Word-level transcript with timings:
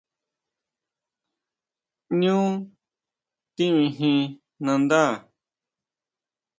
¿ʼÑu 2.19 2.43
timijin 3.55 4.19
nandá? 4.65 5.01